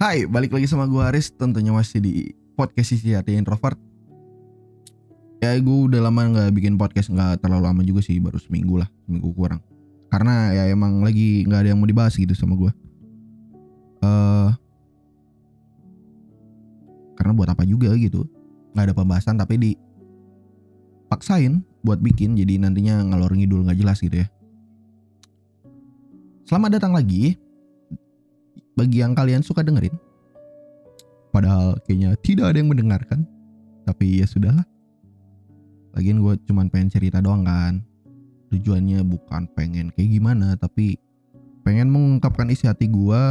Hai, 0.00 0.24
balik 0.24 0.56
lagi 0.56 0.64
sama 0.64 0.88
gue 0.88 0.96
Aris 0.96 1.28
Tentunya 1.36 1.76
masih 1.76 2.00
di 2.00 2.32
podcast 2.56 2.96
Sisi 2.96 3.12
Hati 3.12 3.36
Introvert. 3.36 3.76
Ya 5.44 5.52
gue 5.60 5.78
udah 5.92 6.00
lama 6.00 6.24
gak 6.24 6.56
bikin 6.56 6.80
podcast. 6.80 7.12
Gak 7.12 7.44
terlalu 7.44 7.68
lama 7.68 7.84
juga 7.84 8.00
sih 8.00 8.16
Baru 8.16 8.40
seminggu 8.40 8.80
lah. 8.80 8.88
Seminggu 9.04 9.28
kurang. 9.36 9.60
Karena 10.08 10.56
ya 10.56 10.72
emang 10.72 11.04
lagi 11.04 11.44
gak 11.44 11.68
ada 11.68 11.76
yang 11.76 11.84
mau 11.84 11.84
dibahas 11.84 12.16
gitu 12.16 12.32
sama 12.32 12.56
gue 12.56 12.72
uh, 14.00 14.56
Karena 17.20 17.36
buat 17.36 17.52
apa 17.52 17.68
juga 17.68 17.92
gitu. 18.00 18.24
Gak 18.72 18.88
ada 18.88 18.94
pembahasan 18.96 19.36
tapi 19.36 19.60
di 19.60 19.70
Paksain 21.12 21.60
buat 21.84 22.00
bikin. 22.00 22.40
Jadi 22.40 22.56
nantinya 22.56 23.04
ngalor 23.04 23.36
ngidul 23.36 23.68
gak 23.68 23.76
jelas 23.76 24.00
gitu 24.00 24.24
ya. 24.24 24.32
Selamat 26.48 26.80
datang 26.80 26.96
lagi 26.96 27.36
bagi 28.80 29.04
yang 29.04 29.12
kalian 29.12 29.44
suka 29.44 29.60
dengerin. 29.60 29.92
Padahal 31.28 31.76
kayaknya 31.84 32.16
tidak 32.24 32.48
ada 32.48 32.64
yang 32.64 32.72
mendengarkan. 32.72 33.28
Tapi 33.84 34.24
ya 34.24 34.26
sudahlah. 34.26 34.64
Lagian 35.92 36.24
gue 36.24 36.32
cuman 36.48 36.72
pengen 36.72 36.88
cerita 36.88 37.20
doang 37.20 37.44
kan. 37.44 37.84
Tujuannya 38.48 39.04
bukan 39.04 39.52
pengen 39.52 39.92
kayak 39.92 40.16
gimana, 40.16 40.56
tapi 40.56 40.96
pengen 41.60 41.92
mengungkapkan 41.92 42.48
isi 42.48 42.64
hati 42.64 42.88
gue 42.88 43.22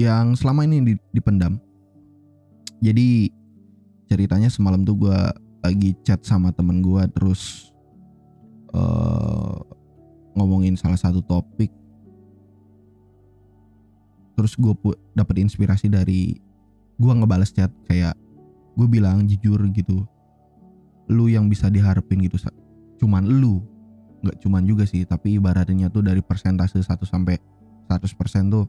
yang 0.00 0.32
selama 0.32 0.64
ini 0.64 0.96
dipendam. 1.12 1.60
Jadi 2.80 3.28
ceritanya 4.08 4.48
semalam 4.48 4.82
tuh 4.88 4.96
gue 4.96 5.20
lagi 5.60 5.92
chat 6.00 6.24
sama 6.24 6.48
temen 6.56 6.80
gue 6.80 7.04
terus 7.12 7.70
uh, 8.72 9.60
ngomongin 10.32 10.74
salah 10.80 10.96
satu 10.96 11.20
topik 11.20 11.68
terus 14.40 14.56
gue 14.56 14.72
dapet 15.12 15.44
inspirasi 15.44 15.92
dari 15.92 16.40
gue 16.96 17.12
ngebales 17.12 17.52
chat 17.52 17.68
kayak 17.84 18.16
gue 18.74 18.86
bilang 18.88 19.28
jujur 19.28 19.60
gitu 19.76 20.08
lu 21.12 21.28
yang 21.28 21.52
bisa 21.52 21.68
diharapin 21.68 22.24
gitu 22.24 22.40
cuman 22.96 23.28
lu 23.28 23.60
nggak 24.24 24.40
cuman 24.40 24.64
juga 24.64 24.88
sih 24.88 25.04
tapi 25.04 25.36
ibaratnya 25.36 25.92
tuh 25.92 26.04
dari 26.04 26.24
persentase 26.24 26.80
1 26.80 26.88
sampai 27.04 27.36
100% 27.88 28.52
tuh 28.52 28.64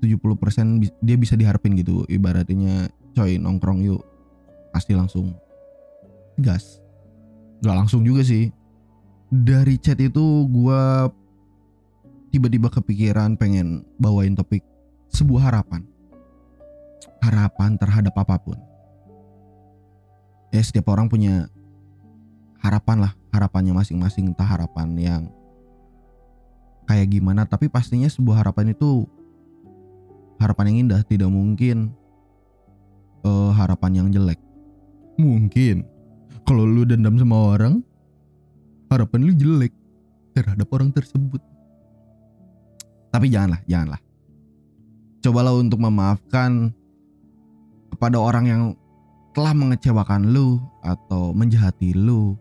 70% 0.00 0.84
dia 1.00 1.16
bisa 1.16 1.34
diharapin 1.34 1.76
gitu. 1.78 2.04
Ibaratnya 2.08 2.90
coy 3.16 3.40
nongkrong 3.40 3.80
yuk. 3.84 4.02
Pasti 4.72 4.92
langsung 4.92 5.32
gas. 6.36 6.84
Nggak 7.64 7.76
langsung 7.76 8.04
juga 8.04 8.22
sih. 8.22 8.52
Dari 9.32 9.80
chat 9.80 9.98
itu 9.98 10.46
gue 10.46 10.82
tiba-tiba 12.36 12.68
kepikiran 12.68 13.40
pengen 13.40 13.80
bawain 13.96 14.36
topik 14.36 14.60
sebuah 15.08 15.48
harapan. 15.48 15.88
Harapan 17.24 17.80
terhadap 17.80 18.12
apa 18.12 18.36
pun. 18.36 18.60
Ya 20.52 20.60
setiap 20.60 20.92
orang 20.92 21.08
punya 21.08 21.48
harapan 22.60 23.08
lah, 23.08 23.12
harapannya 23.32 23.72
masing-masing 23.72 24.36
entah 24.36 24.44
harapan 24.44 24.88
yang 25.00 25.22
kayak 26.84 27.08
gimana 27.08 27.48
tapi 27.48 27.72
pastinya 27.72 28.06
sebuah 28.06 28.44
harapan 28.44 28.76
itu 28.76 29.08
harapan 30.36 30.70
yang 30.70 30.78
indah 30.86 31.00
tidak 31.08 31.32
mungkin 31.32 31.96
uh, 33.24 33.56
harapan 33.56 34.04
yang 34.04 34.08
jelek. 34.12 34.36
Mungkin 35.16 35.88
kalau 36.44 36.68
lu 36.68 36.84
dendam 36.84 37.16
sama 37.16 37.56
orang 37.56 37.80
harapan 38.92 39.24
lu 39.24 39.32
jelek 39.32 39.72
terhadap 40.36 40.68
orang 40.68 40.92
tersebut. 40.92 41.40
Tapi 43.16 43.32
janganlah, 43.32 43.64
janganlah. 43.64 44.00
Cobalah 45.24 45.56
untuk 45.56 45.80
memaafkan 45.80 46.68
kepada 47.88 48.20
orang 48.20 48.44
yang 48.44 48.62
telah 49.32 49.56
mengecewakan 49.56 50.36
lu 50.36 50.60
atau 50.84 51.32
menjahati 51.32 51.96
lu. 51.96 52.36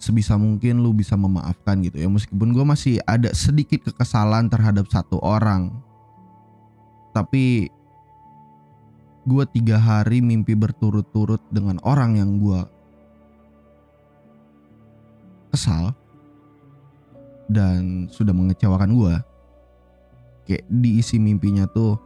Sebisa 0.00 0.40
mungkin 0.40 0.80
lu 0.80 0.96
bisa 0.96 1.12
memaafkan 1.12 1.84
gitu 1.84 2.00
ya. 2.00 2.08
Meskipun 2.08 2.56
gue 2.56 2.64
masih 2.64 3.04
ada 3.04 3.28
sedikit 3.36 3.92
kekesalan 3.92 4.48
terhadap 4.48 4.88
satu 4.88 5.20
orang. 5.20 5.68
Tapi 7.12 7.68
gue 9.28 9.44
tiga 9.52 9.76
hari 9.76 10.24
mimpi 10.24 10.56
berturut-turut 10.56 11.44
dengan 11.52 11.76
orang 11.84 12.16
yang 12.16 12.40
gue 12.40 12.64
kesal 15.52 15.92
dan 17.52 18.08
sudah 18.08 18.32
mengecewakan 18.32 18.96
gue 18.96 19.14
kayak 20.48 20.64
diisi 20.68 21.20
mimpinya 21.22 21.68
tuh 21.70 22.00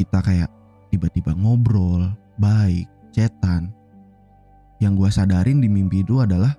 kita 0.00 0.24
kayak 0.24 0.48
tiba-tiba 0.88 1.36
ngobrol 1.36 2.08
baik 2.40 2.88
cetan. 3.12 3.68
Yang 4.80 4.92
gue 4.96 5.10
sadarin 5.12 5.60
di 5.60 5.68
mimpi 5.68 6.00
itu 6.00 6.24
adalah 6.24 6.56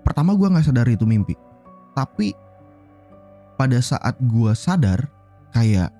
pertama 0.00 0.32
gue 0.32 0.48
nggak 0.48 0.72
sadar 0.72 0.88
itu 0.88 1.04
mimpi. 1.04 1.36
Tapi 1.92 2.32
pada 3.60 3.76
saat 3.84 4.16
gue 4.24 4.52
sadar 4.56 5.04
kayak 5.52 5.92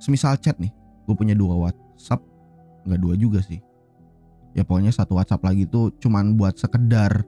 semisal 0.00 0.40
chat 0.40 0.56
nih 0.56 0.72
gue 1.04 1.14
punya 1.14 1.36
dua 1.36 1.68
WhatsApp 1.68 2.24
nggak 2.88 3.00
dua 3.04 3.14
juga 3.20 3.44
sih. 3.44 3.60
Ya 4.56 4.64
pokoknya 4.64 4.96
satu 4.96 5.20
WhatsApp 5.20 5.44
lagi 5.44 5.68
tuh 5.68 5.92
cuman 6.00 6.40
buat 6.40 6.56
sekedar 6.56 7.20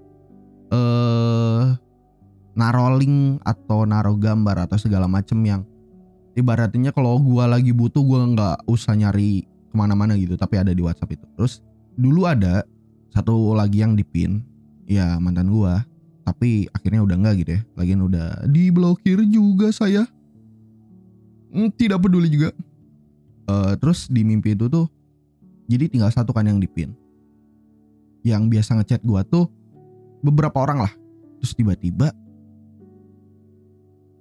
eh 0.69 1.65
naro 2.59 2.91
link 2.99 3.39
atau 3.47 3.87
naro 3.87 4.19
gambar 4.19 4.67
atau 4.67 4.75
segala 4.75 5.07
macem 5.07 5.39
yang 5.47 5.63
ibaratnya 6.35 6.91
kalau 6.91 7.23
gue 7.23 7.45
lagi 7.47 7.71
butuh 7.71 8.03
gue 8.03 8.21
nggak 8.35 8.67
usah 8.67 8.99
nyari 8.99 9.47
ke 9.47 9.75
mana-mana 9.79 10.19
gitu 10.19 10.35
tapi 10.35 10.59
ada 10.59 10.75
di 10.75 10.83
WhatsApp 10.83 11.15
itu. 11.15 11.27
Terus 11.39 11.63
dulu 11.95 12.27
ada 12.27 12.67
satu 13.15 13.55
lagi 13.55 13.83
yang 13.83 13.95
dipin 13.95 14.43
ya 14.91 15.19
mantan 15.23 15.51
gue 15.55 15.75
tapi 16.27 16.69
akhirnya 16.75 17.07
udah 17.07 17.17
nggak 17.19 17.35
gitu 17.47 17.51
ya. 17.57 17.61
Lagian 17.79 18.01
udah 18.03 18.47
diblokir 18.51 19.23
juga 19.27 19.71
saya. 19.71 20.05
Hmm, 21.49 21.73
tidak 21.75 22.05
peduli 22.05 22.29
juga. 22.29 22.51
Uh, 23.49 23.73
terus 23.81 24.11
di 24.13 24.21
mimpi 24.21 24.53
itu 24.53 24.69
tuh 24.69 24.91
jadi 25.71 25.89
tinggal 25.89 26.13
satu 26.13 26.35
kan 26.35 26.45
yang 26.45 26.61
dipin. 26.61 26.93
Yang 28.27 28.43
biasa 28.51 28.71
ngechat 28.83 29.01
gue 29.07 29.21
tuh 29.31 29.47
beberapa 30.23 30.59
orang 30.63 30.87
lah. 30.87 30.93
Terus 31.39 31.55
tiba-tiba 31.55 32.11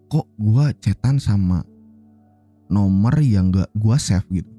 kok 0.07 0.27
gue 0.39 0.65
chatan 0.79 1.19
sama 1.19 1.65
nomor 2.71 3.15
yang 3.19 3.51
gak 3.51 3.69
gue 3.75 3.97
save 3.99 4.27
gitu. 4.31 4.51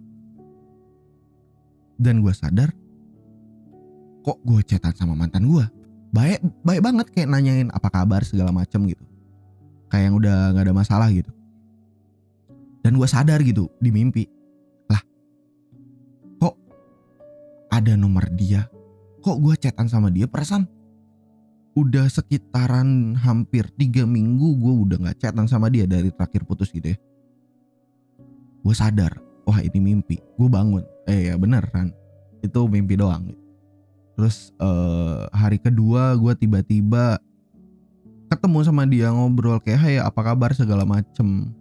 Dan 1.99 2.23
gue 2.23 2.31
sadar 2.31 2.71
kok 4.23 4.39
gue 4.45 4.61
chatan 4.67 4.93
sama 4.93 5.17
mantan 5.17 5.49
gue 5.49 5.65
baik 6.13 6.41
baik 6.61 6.81
banget 6.85 7.07
kayak 7.17 7.29
nanyain 7.33 7.69
apa 7.73 7.89
kabar 7.89 8.23
segala 8.23 8.53
macem 8.53 8.87
gitu. 8.87 9.05
Kayak 9.89 10.13
yang 10.13 10.15
udah 10.21 10.37
nggak 10.53 10.65
ada 10.69 10.75
masalah 10.77 11.09
gitu. 11.09 11.33
Dan 12.85 12.97
gue 12.97 13.09
sadar 13.09 13.41
gitu 13.43 13.73
di 13.83 13.91
mimpi 13.91 14.25
lah 14.89 15.01
kok 16.39 16.55
ada 17.73 17.97
nomor 17.97 18.29
dia? 18.37 18.69
Kok 19.25 19.37
gue 19.43 19.55
chatan 19.59 19.91
sama 19.91 20.09
dia 20.13 20.29
perasaan 20.31 20.78
udah 21.79 22.11
sekitaran 22.11 23.15
hampir 23.15 23.71
tiga 23.79 24.03
minggu 24.03 24.59
gue 24.59 24.75
udah 24.89 24.97
nggak 25.07 25.19
chatan 25.23 25.47
sama 25.47 25.71
dia 25.71 25.87
dari 25.87 26.11
terakhir 26.11 26.43
putus 26.43 26.75
gitu 26.75 26.91
ya. 26.91 26.99
Gue 28.67 28.75
sadar 28.75 29.15
wah 29.47 29.63
ini 29.63 29.79
mimpi. 29.79 30.19
Gue 30.35 30.51
bangun. 30.51 30.83
Eh 31.07 31.31
ya 31.31 31.35
bener 31.39 31.63
kan 31.71 31.95
itu 32.43 32.61
mimpi 32.67 32.99
doang. 32.99 33.31
Terus 34.19 34.51
uh, 34.59 35.31
hari 35.31 35.63
kedua 35.63 36.19
gue 36.19 36.35
tiba-tiba 36.35 37.23
ketemu 38.29 38.59
sama 38.67 38.83
dia 38.85 39.15
ngobrol 39.15 39.63
kayak 39.63 39.81
hey 39.81 39.97
apa 40.03 40.21
kabar? 40.21 40.51
segala 40.51 40.83
macem. 40.83 41.55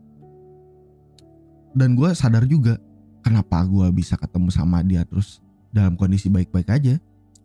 Dan 1.78 1.94
gue 1.94 2.10
sadar 2.18 2.50
juga 2.50 2.82
kenapa 3.22 3.62
gue 3.70 3.86
bisa 3.94 4.18
ketemu 4.18 4.50
sama 4.50 4.82
dia 4.82 5.06
terus 5.06 5.46
dalam 5.70 5.94
kondisi 5.94 6.26
baik-baik 6.34 6.74
aja. 6.74 6.98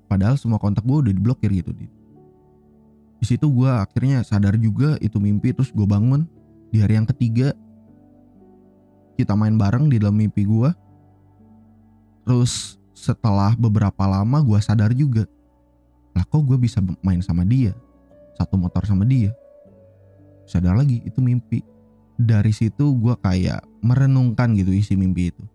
Padahal 0.09 0.41
semua 0.41 0.57
kontak 0.57 0.85
gue 0.89 1.09
udah 1.09 1.13
diblokir 1.13 1.53
gitu 1.53 1.77
di 3.23 3.31
situ 3.31 3.47
gue 3.55 3.71
akhirnya 3.71 4.27
sadar 4.27 4.59
juga 4.59 4.99
itu 4.99 5.23
mimpi 5.23 5.55
terus 5.55 5.71
gue 5.71 5.87
bangun 5.87 6.27
di 6.75 6.83
hari 6.83 6.99
yang 6.99 7.07
ketiga. 7.07 7.55
Kita 9.15 9.39
main 9.39 9.55
bareng 9.55 9.87
di 9.87 10.03
dalam 10.03 10.19
mimpi 10.19 10.43
gue 10.43 10.75
terus 12.27 12.83
setelah 12.99 13.55
beberapa 13.55 14.11
lama 14.11 14.43
gue 14.43 14.59
sadar 14.59 14.91
juga 14.91 15.23
lah 16.19 16.27
kok 16.27 16.43
gue 16.43 16.59
bisa 16.59 16.83
main 17.07 17.23
sama 17.23 17.47
dia? 17.47 17.71
Satu 18.35 18.59
motor 18.59 18.83
sama 18.91 19.07
dia? 19.07 19.31
Sadar 20.51 20.75
lagi 20.75 20.99
itu 21.07 21.23
mimpi. 21.23 21.63
Dari 22.19 22.51
situ 22.51 22.99
gue 22.99 23.15
kayak 23.23 23.63
merenungkan 23.87 24.51
gitu 24.59 24.75
isi 24.75 24.99
mimpi 24.99 25.31
itu. 25.31 25.47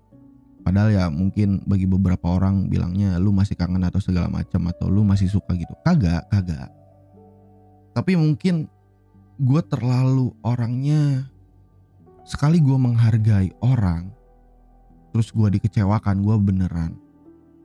Padahal 0.63 0.95
ya 0.95 1.05
mungkin 1.11 1.67
bagi 1.67 1.83
beberapa 1.83 2.31
orang 2.31 2.71
bilangnya 2.71 3.19
lu 3.19 3.35
masih 3.35 3.59
kangen 3.59 3.83
atau 3.83 3.99
segala 3.99 4.31
macam 4.31 4.71
atau 4.71 4.87
lu 4.87 5.03
masih 5.03 5.27
suka 5.27 5.51
gitu. 5.59 5.75
Kagak 5.83 6.27
kagak 6.31 6.71
tapi 7.97 8.13
mungkin 8.13 8.69
gue 9.41 9.61
terlalu 9.65 10.29
orangnya 10.45 11.25
sekali 12.21 12.61
gue 12.61 12.77
menghargai 12.77 13.49
orang 13.65 14.13
terus 15.09 15.33
gue 15.33 15.49
dikecewakan 15.57 16.21
gue 16.21 16.35
beneran 16.38 16.94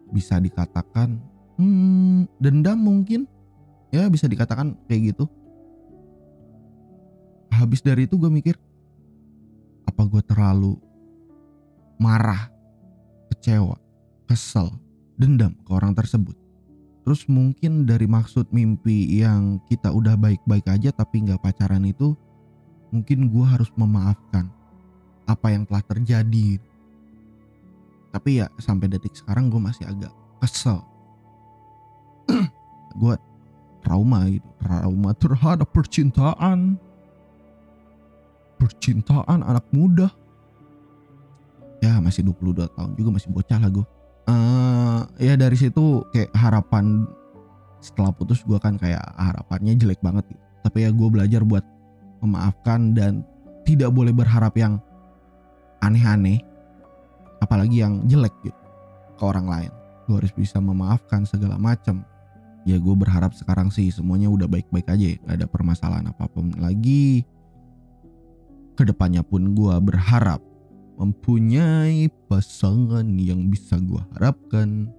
bisa 0.08 0.40
dikatakan 0.40 1.20
hmm, 1.56 2.28
dendam 2.42 2.78
mungkin. 2.78 3.30
Ya 3.92 4.08
bisa 4.08 4.24
dikatakan 4.24 4.76
kayak 4.88 5.12
gitu. 5.12 5.24
Habis 7.52 7.84
dari 7.84 8.08
itu 8.08 8.16
gue 8.16 8.32
mikir 8.32 8.56
apa 9.84 10.08
gue 10.08 10.22
terlalu 10.24 10.80
marah 12.00 12.48
kecewa 13.28 13.76
kesel 14.24 14.72
dendam 15.20 15.52
ke 15.60 15.70
orang 15.70 15.92
tersebut 15.92 16.32
terus 17.02 17.26
mungkin 17.26 17.82
dari 17.82 18.06
maksud 18.06 18.50
mimpi 18.54 19.18
yang 19.18 19.58
kita 19.66 19.90
udah 19.90 20.14
baik-baik 20.14 20.66
aja 20.70 20.94
tapi 20.94 21.26
nggak 21.26 21.42
pacaran 21.42 21.82
itu 21.82 22.14
mungkin 22.92 23.32
gue 23.32 23.46
harus 23.48 23.72
memaafkan 23.74 24.52
apa 25.24 25.48
yang 25.50 25.64
telah 25.64 25.82
terjadi. 25.82 26.60
Tapi 28.12 28.44
ya 28.44 28.46
sampai 28.60 28.92
detik 28.92 29.16
sekarang 29.16 29.48
gue 29.48 29.56
masih 29.56 29.88
agak 29.88 30.12
kesel. 30.44 30.84
Gue 33.00 33.16
trauma 33.80 34.28
gitu 34.28 34.44
trauma 34.60 35.16
terhadap 35.16 35.64
percintaan. 35.72 36.76
Percintaan 38.60 39.40
anak 39.40 39.64
muda. 39.72 40.12
Ya 41.80 41.98
masih 42.04 42.20
22 42.28 42.68
tahun 42.76 42.92
juga 42.94 43.10
masih 43.16 43.32
bocah 43.32 43.58
lah 43.58 43.72
gue 43.72 43.82
uh, 44.28 45.00
ya 45.18 45.34
dari 45.34 45.56
situ 45.58 46.04
kayak 46.14 46.30
harapan 46.36 47.06
setelah 47.82 48.14
putus 48.14 48.46
gue 48.46 48.58
kan 48.62 48.78
kayak 48.78 49.02
harapannya 49.18 49.74
jelek 49.74 49.98
banget 49.98 50.22
gitu. 50.30 50.42
tapi 50.62 50.86
ya 50.86 50.90
gue 50.94 51.08
belajar 51.10 51.42
buat 51.42 51.66
memaafkan 52.22 52.94
dan 52.94 53.26
tidak 53.66 53.90
boleh 53.90 54.14
berharap 54.14 54.54
yang 54.54 54.78
aneh-aneh 55.82 56.38
apalagi 57.42 57.82
yang 57.82 58.06
jelek 58.06 58.32
gitu 58.46 58.62
ke 59.18 59.22
orang 59.22 59.46
lain. 59.50 59.72
Gue 60.06 60.22
harus 60.22 60.34
bisa 60.34 60.62
memaafkan 60.62 61.26
segala 61.26 61.58
macam. 61.58 62.06
Ya 62.62 62.78
gue 62.78 62.94
berharap 62.94 63.34
sekarang 63.34 63.74
sih 63.74 63.90
semuanya 63.90 64.30
udah 64.30 64.46
baik-baik 64.46 64.86
aja 64.86 65.06
ya 65.14 65.16
gak 65.26 65.36
ada 65.42 65.46
permasalahan 65.50 66.06
apa 66.14 66.30
pun 66.30 66.54
lagi. 66.62 67.26
Ke 68.78 68.86
depannya 68.86 69.26
pun 69.26 69.50
gue 69.54 69.74
berharap 69.82 70.38
mempunyai 70.96 72.08
pasangan 72.28 73.06
yang 73.18 73.48
bisa 73.48 73.78
gue 73.80 74.02
harapkan. 74.16 74.90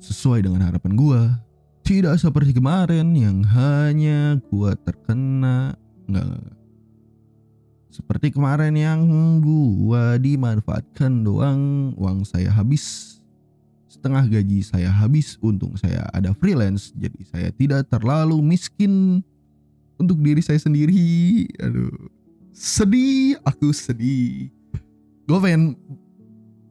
Sesuai 0.00 0.44
dengan 0.44 0.62
harapan 0.62 0.92
gue 0.94 1.20
tidak 1.86 2.18
seperti 2.18 2.54
kemarin 2.54 3.14
yang 3.14 3.42
hanya 3.46 4.38
gue 4.50 4.70
terkena. 4.82 5.74
Nggak 6.06 6.56
seperti 7.96 8.28
kemarin 8.28 8.76
yang 8.76 9.00
gue 9.40 10.04
dimanfaatkan 10.20 11.24
doang 11.24 11.94
uang 11.96 12.28
saya 12.28 12.52
habis. 12.52 13.16
Setengah 13.88 14.28
gaji 14.28 14.60
saya 14.60 14.92
habis 14.92 15.40
untung 15.40 15.72
saya 15.80 16.04
ada 16.12 16.36
freelance 16.36 16.92
jadi 16.92 17.20
saya 17.32 17.48
tidak 17.56 17.88
terlalu 17.88 18.36
miskin 18.44 19.24
untuk 19.96 20.20
diri 20.20 20.44
saya 20.44 20.60
sendiri. 20.60 21.48
Aduh 21.56 22.15
sedih 22.56 23.36
aku 23.44 23.68
sedih. 23.76 24.48
Gue 25.28 25.38
pengen 25.44 25.76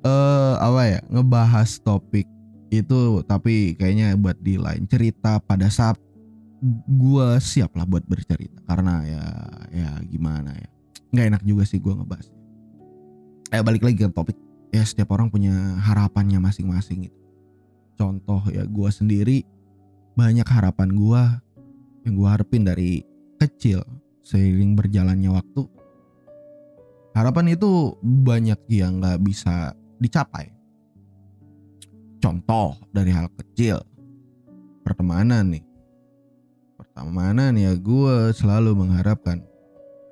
uh, 0.02 0.58
apa 0.58 0.82
ya 0.98 1.00
ngebahas 1.14 1.78
topik 1.86 2.26
itu 2.74 3.22
tapi 3.30 3.78
kayaknya 3.78 4.18
buat 4.18 4.42
di 4.42 4.58
lain 4.58 4.90
cerita. 4.90 5.38
Pada 5.38 5.70
saat 5.70 6.02
gue 6.90 7.28
siap 7.38 7.78
lah 7.78 7.86
buat 7.86 8.02
bercerita 8.10 8.58
karena 8.66 9.06
ya 9.06 9.26
ya 9.70 9.90
gimana 10.10 10.58
ya. 10.58 10.70
Nggak 11.14 11.26
enak 11.38 11.44
juga 11.46 11.64
sih 11.70 11.78
gue 11.78 11.94
ngebahas. 11.94 12.28
Eh 13.54 13.62
balik 13.62 13.86
lagi 13.86 14.02
ke 14.02 14.10
topik. 14.10 14.36
Ya 14.74 14.82
setiap 14.82 15.14
orang 15.14 15.30
punya 15.30 15.54
harapannya 15.86 16.42
masing-masing 16.42 17.08
gitu. 17.08 17.20
Contoh 17.96 18.42
ya 18.50 18.66
gue 18.66 18.90
sendiri 18.90 19.46
banyak 20.18 20.48
harapan 20.50 20.90
gue 20.98 21.24
yang 22.10 22.14
gue 22.18 22.28
harapin 22.28 22.66
dari 22.66 23.06
kecil 23.38 23.86
seiring 24.26 24.74
berjalannya 24.74 25.30
waktu 25.30 25.75
harapan 27.16 27.56
itu 27.56 27.96
banyak 28.04 28.60
yang 28.68 29.00
nggak 29.00 29.24
bisa 29.24 29.72
dicapai. 30.04 30.52
Contoh 32.20 32.76
dari 32.92 33.16
hal 33.16 33.32
kecil, 33.40 33.80
pertemanan 34.84 35.56
nih. 35.56 35.64
Pertemanan 36.76 37.56
ya 37.56 37.72
gue 37.80 38.36
selalu 38.36 38.76
mengharapkan 38.76 39.40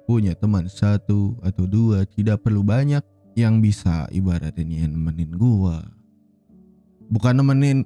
punya 0.07 0.31
teman 0.35 0.71
satu 0.71 1.35
atau 1.43 1.67
dua 1.67 2.07
tidak 2.07 2.43
perlu 2.43 2.63
banyak 2.63 3.03
yang 3.35 3.59
bisa 3.59 4.07
ibaratnya 4.15 4.87
nemenin 4.87 5.35
gue. 5.35 5.77
Bukan 7.11 7.33
nemenin 7.35 7.83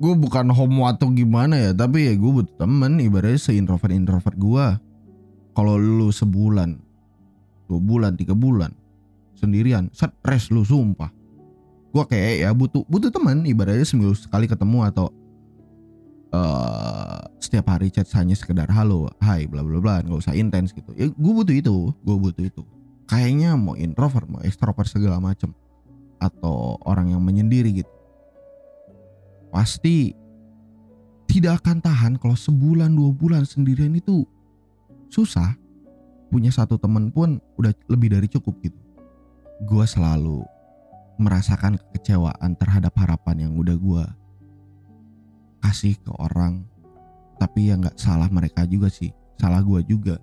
gue 0.00 0.14
bukan 0.20 0.50
homo 0.52 0.90
atau 0.90 1.08
gimana 1.14 1.56
ya 1.56 1.70
tapi 1.72 2.10
ya 2.10 2.14
gue 2.18 2.32
butuh 2.42 2.56
temen 2.58 2.98
ibaratnya 2.98 3.38
se 3.38 3.54
introvert 3.54 3.94
introvert 3.94 4.36
gue 4.36 4.66
kalau 5.54 5.78
lu 5.78 6.10
sebulan 6.10 6.83
dua 7.74 7.82
bulan 7.82 8.14
tiga 8.14 8.38
bulan. 8.38 8.70
Sendirian. 9.34 9.90
Stres 9.90 10.54
lu 10.54 10.62
sumpah. 10.62 11.10
Gue 11.90 12.04
kayak 12.06 12.46
ya 12.46 12.50
butuh 12.54 12.86
butuh 12.86 13.10
teman 13.10 13.42
ibaratnya 13.42 13.82
seminggu 13.82 14.14
sekali 14.14 14.46
ketemu 14.46 14.86
atau 14.86 15.10
uh, 16.34 17.22
setiap 17.38 17.70
hari 17.70 17.90
chat 17.90 18.06
hanya 18.18 18.34
sekedar 18.34 18.66
halo 18.66 19.06
hai 19.22 19.46
bla 19.46 19.62
bla 19.62 19.78
bla 19.78 20.02
nggak 20.02 20.22
usah 20.22 20.34
intens 20.34 20.70
gitu. 20.70 20.90
Ya 20.94 21.10
gue 21.10 21.32
butuh 21.34 21.54
itu 21.54 21.90
gue 21.90 22.16
butuh 22.18 22.44
itu. 22.46 22.62
Kayaknya 23.10 23.58
mau 23.58 23.74
introvert 23.74 24.26
mau 24.30 24.42
extrovert 24.42 24.86
segala 24.90 25.18
macem. 25.18 25.50
Atau 26.22 26.78
orang 26.86 27.10
yang 27.10 27.22
menyendiri 27.22 27.82
gitu. 27.82 27.94
Pasti 29.54 30.14
tidak 31.30 31.62
akan 31.62 31.78
tahan 31.82 32.12
kalau 32.18 32.34
sebulan 32.38 32.90
dua 32.94 33.10
bulan 33.14 33.42
sendirian 33.46 33.94
itu 33.94 34.26
susah 35.10 35.54
punya 36.34 36.50
satu 36.50 36.74
temen 36.74 37.14
pun 37.14 37.38
udah 37.54 37.70
lebih 37.86 38.10
dari 38.10 38.26
cukup 38.26 38.58
gitu. 38.66 38.74
Gue 39.62 39.86
selalu 39.86 40.42
merasakan 41.14 41.78
kekecewaan 41.78 42.58
terhadap 42.58 42.90
harapan 42.98 43.46
yang 43.46 43.52
udah 43.54 43.78
gue 43.78 44.04
kasih 45.62 45.94
ke 46.02 46.10
orang. 46.18 46.66
Tapi 47.38 47.70
ya 47.70 47.78
nggak 47.78 47.94
salah 47.94 48.26
mereka 48.34 48.66
juga 48.66 48.90
sih, 48.90 49.14
salah 49.38 49.62
gue 49.62 49.78
juga. 49.86 50.18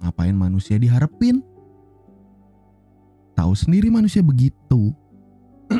Ngapain 0.00 0.32
manusia 0.32 0.80
diharapin? 0.80 1.44
Tahu 3.36 3.52
sendiri 3.52 3.92
manusia 3.92 4.24
begitu. 4.24 4.96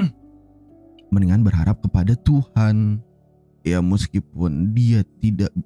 Mendingan 1.13 1.41
berharap 1.41 1.81
kepada 1.81 2.13
Tuhan. 2.21 3.01
Ya 3.65 3.81
meskipun 3.81 4.77
dia 4.77 5.01
tidak 5.25 5.57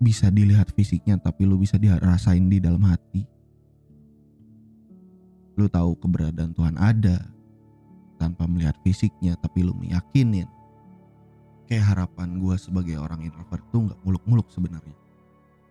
bisa 0.00 0.32
dilihat 0.32 0.72
fisiknya 0.72 1.20
tapi 1.20 1.44
lu 1.44 1.60
bisa 1.60 1.76
dirasain 1.76 2.48
di 2.48 2.56
dalam 2.56 2.80
hati. 2.88 3.22
Lu 5.60 5.68
tahu 5.68 5.92
keberadaan 6.00 6.56
Tuhan 6.56 6.80
ada 6.80 7.20
tanpa 8.16 8.48
melihat 8.48 8.74
fisiknya 8.80 9.36
tapi 9.36 9.60
lu 9.60 9.76
meyakinin. 9.76 10.48
Kayak 11.68 11.94
harapan 11.94 12.40
gue 12.40 12.56
sebagai 12.58 12.96
orang 12.98 13.22
introvert 13.28 13.62
tuh 13.70 13.86
nggak 13.86 14.00
muluk-muluk 14.02 14.48
sebenarnya. 14.50 14.96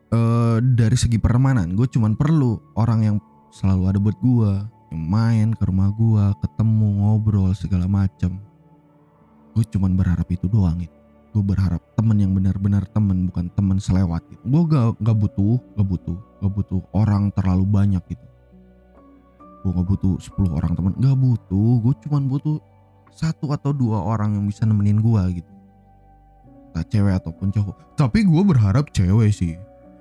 Uh, 0.09 0.57
dari 0.61 0.97
segi 0.97 1.21
pertemanan 1.21 1.77
gue 1.77 1.85
cuman 1.85 2.17
perlu 2.17 2.57
orang 2.73 2.99
yang 3.05 3.17
selalu 3.53 3.83
ada 3.93 3.99
buat 4.01 4.17
gue 4.17 4.51
yang 4.89 5.03
main 5.05 5.47
ke 5.53 5.69
rumah 5.69 5.93
gue 5.93 6.25
ketemu 6.41 6.87
ngobrol 7.05 7.53
segala 7.53 7.85
macam 7.85 8.41
gue 9.53 9.65
cuman 9.69 9.93
berharap 9.93 10.25
itu 10.33 10.49
doang 10.49 10.81
itu 10.81 10.98
gue 11.29 11.43
berharap 11.45 11.81
temen 11.93 12.17
yang 12.17 12.33
benar-benar 12.33 12.83
temen 12.89 13.29
bukan 13.29 13.53
temen 13.53 13.77
selewat 13.77 14.25
gitu. 14.33 14.41
Gue 14.49 14.63
gak, 14.65 14.97
gak 15.01 15.17
butuh 15.17 15.61
gak 15.77 15.87
butuh 15.87 16.17
gak 16.41 16.51
butuh 16.51 16.81
orang 16.97 17.29
terlalu 17.37 17.65
banyak 17.69 18.03
gitu. 18.09 18.27
Gue 19.61 19.71
gak 19.75 19.87
butuh 19.87 20.13
10 20.17 20.57
orang 20.57 20.71
temen 20.73 20.93
gak 20.97 21.17
butuh. 21.17 21.71
Gue 21.85 21.93
cuman 22.07 22.23
butuh 22.25 22.57
satu 23.13 23.51
atau 23.51 23.75
dua 23.75 23.99
orang 23.99 24.39
yang 24.39 24.45
bisa 24.47 24.63
nemenin 24.63 25.03
gue 25.03 25.43
gitu. 25.43 25.53
Tak 26.73 26.85
cewek 26.93 27.19
ataupun 27.19 27.51
cowok. 27.51 27.75
Tapi 27.97 28.23
gue 28.23 28.41
berharap 28.45 28.89
cewek 28.93 29.29
sih. 29.33 29.57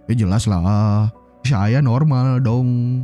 Ya 0.09 0.15
jelas 0.15 0.47
lah. 0.49 1.11
Saya 1.45 1.81
normal 1.83 2.41
dong. 2.41 3.03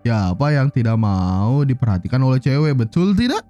Ya 0.00 0.32
apa 0.32 0.48
yang 0.54 0.72
tidak 0.72 0.96
mau 0.96 1.60
diperhatikan 1.60 2.22
oleh 2.24 2.40
cewek 2.40 2.72
betul 2.72 3.12
tidak 3.12 3.44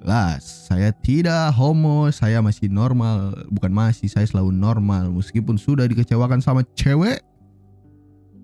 lah, 0.00 0.40
saya 0.40 0.92
tidak 0.96 1.52
homo, 1.54 2.08
saya 2.08 2.40
masih 2.40 2.72
normal. 2.72 3.36
Bukan 3.52 3.68
masih, 3.68 4.08
saya 4.08 4.24
selalu 4.24 4.52
normal. 4.56 5.12
Meskipun 5.12 5.60
sudah 5.60 5.84
dikecewakan 5.84 6.40
sama 6.40 6.64
cewek, 6.72 7.20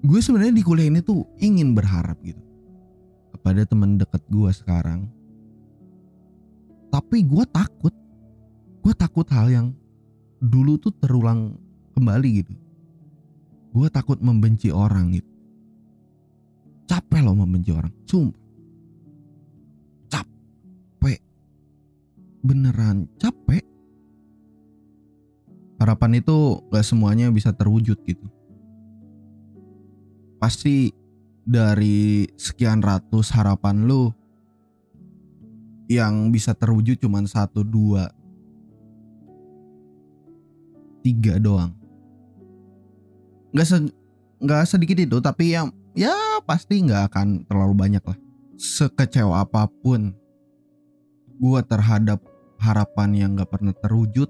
gue 0.05 0.21
sebenarnya 0.21 0.53
di 0.53 0.65
kuliah 0.65 0.93
ini 0.93 1.01
tuh 1.01 1.25
ingin 1.41 1.73
berharap 1.73 2.21
gitu 2.21 2.41
kepada 3.33 3.65
teman 3.65 3.97
dekat 3.97 4.21
gue 4.29 4.51
sekarang. 4.53 5.09
Tapi 6.93 7.25
gue 7.25 7.45
takut, 7.49 7.93
gue 8.85 8.95
takut 8.97 9.25
hal 9.33 9.49
yang 9.49 9.67
dulu 10.41 10.77
tuh 10.77 10.93
terulang 11.01 11.57
kembali 11.97 12.31
gitu. 12.45 12.55
gue 13.77 13.89
takut 13.93 14.17
membenci 14.21 14.73
orang 14.73 15.17
gitu 15.17 15.29
capek 16.89 17.21
loh 17.25 17.37
membenci 17.37 17.73
orang 17.75 17.93
sumpah 18.09 18.46
beneran 22.45 23.09
capek. 23.21 23.65
Harapan 25.77 26.25
itu 26.25 26.65
gak 26.73 26.87
semuanya 26.89 27.29
bisa 27.29 27.53
terwujud 27.53 28.01
gitu. 28.09 28.27
Pasti 30.41 30.93
dari 31.47 32.27
sekian 32.35 32.83
ratus 32.83 33.31
harapan 33.31 33.87
lu 33.87 34.11
yang 35.87 36.35
bisa 36.35 36.51
terwujud 36.51 36.99
cuma 36.99 37.23
satu 37.23 37.63
dua 37.63 38.11
tiga 41.07 41.39
doang. 41.39 41.71
Nggak 43.55 43.67
se 43.71 43.77
nggak 44.43 44.63
sedikit 44.67 44.99
itu 44.99 45.17
tapi 45.23 45.55
yang 45.55 45.71
ya 45.95 46.43
pasti 46.43 46.83
nggak 46.83 47.15
akan 47.15 47.47
terlalu 47.47 47.75
banyak 47.79 48.03
lah. 48.03 48.19
Sekecewa 48.59 49.47
apa 49.47 49.71
pun 49.71 50.11
gue 51.37 51.61
terhadap 51.69 52.21
harapan 52.61 53.11
yang 53.15 53.31
nggak 53.37 53.51
pernah 53.51 53.75
terwujud. 53.77 54.29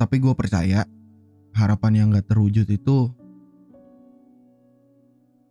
Tapi 0.00 0.16
gue 0.16 0.32
percaya 0.32 0.88
harapan 1.52 1.92
yang 1.92 2.06
nggak 2.08 2.28
terwujud 2.28 2.64
itu 2.64 3.12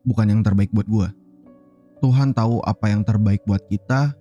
bukan 0.01 0.25
yang 0.25 0.41
terbaik 0.41 0.73
buat 0.73 0.89
gue 0.89 1.09
Tuhan 1.99 2.31
tahu 2.31 2.63
apa 2.63 2.95
yang 2.95 3.03
terbaik 3.03 3.43
buat 3.43 3.59
kita. 3.67 4.15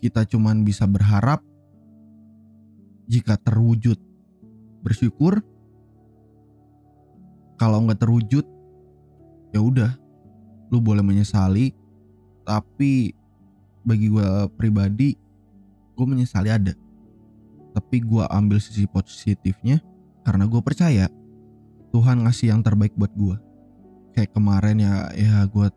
Kita 0.00 0.24
cuman 0.24 0.64
bisa 0.64 0.88
berharap 0.88 1.44
jika 3.04 3.36
terwujud. 3.36 4.00
Bersyukur. 4.80 5.44
Kalau 7.60 7.84
nggak 7.84 8.00
terwujud 8.00 8.46
ya 9.52 9.60
udah 9.60 9.92
lu 10.70 10.78
boleh 10.78 11.02
menyesali 11.02 11.74
tapi 12.48 13.12
bagi 13.84 14.08
gue 14.08 14.48
pribadi 14.56 15.12
gue 15.92 16.06
menyesali 16.08 16.48
ada. 16.48 16.72
Tapi 17.76 18.00
gue 18.00 18.24
ambil 18.24 18.56
sisi 18.56 18.88
positifnya 18.88 19.84
karena 20.24 20.48
gue 20.48 20.64
percaya 20.64 21.12
Tuhan 21.92 22.24
ngasih 22.24 22.56
yang 22.56 22.64
terbaik 22.64 22.96
buat 22.96 23.12
gue 23.12 23.36
kayak 24.16 24.32
kemarin 24.34 24.80
ya 24.80 24.94
ya 25.14 25.46
gue 25.46 25.68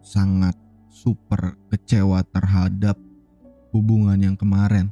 sangat 0.00 0.56
super 0.88 1.54
kecewa 1.68 2.24
terhadap 2.32 2.96
hubungan 3.70 4.16
yang 4.16 4.34
kemarin. 4.34 4.88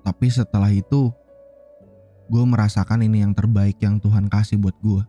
Tapi 0.00 0.26
setelah 0.32 0.72
itu 0.72 1.12
gue 2.26 2.44
merasakan 2.46 3.04
ini 3.04 3.20
yang 3.20 3.36
terbaik 3.36 3.76
yang 3.84 4.00
Tuhan 4.00 4.26
kasih 4.32 4.56
buat 4.56 4.74
gue. 4.80 5.02